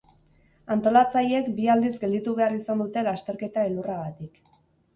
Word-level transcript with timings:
Antolatzaileek 0.75 1.51
bi 1.59 1.67
aldiz 1.75 1.93
gelditu 2.05 2.35
behar 2.41 2.57
izan 2.57 2.83
dute 2.85 3.07
lasterketa 3.11 3.69
elurragatik. 3.73 4.45